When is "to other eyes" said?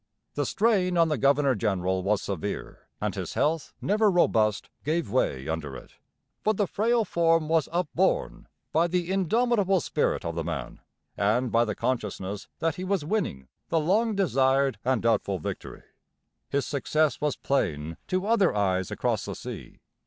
18.07-18.89